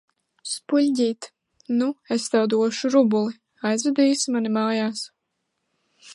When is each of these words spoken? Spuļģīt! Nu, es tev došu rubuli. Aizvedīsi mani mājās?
Spuļģīt! 0.51 1.27
Nu, 1.81 1.89
es 2.17 2.25
tev 2.37 2.47
došu 2.55 2.91
rubuli. 2.97 3.39
Aizvedīsi 3.73 4.35
mani 4.39 4.55
mājās? 4.59 5.07